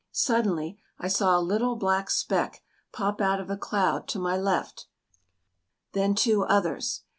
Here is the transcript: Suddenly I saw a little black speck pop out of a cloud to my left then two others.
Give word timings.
Suddenly 0.11 0.79
I 0.97 1.07
saw 1.07 1.37
a 1.37 1.41
little 1.41 1.75
black 1.75 2.09
speck 2.09 2.63
pop 2.91 3.21
out 3.21 3.39
of 3.39 3.51
a 3.51 3.55
cloud 3.55 4.07
to 4.07 4.17
my 4.17 4.35
left 4.35 4.87
then 5.93 6.15
two 6.15 6.41
others. 6.41 7.03